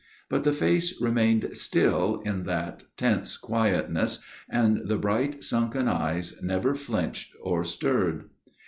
[0.29, 4.17] But the face remained still in that tense quietness,.
[4.49, 8.23] and the bright sunken eyes never flinched or stirred.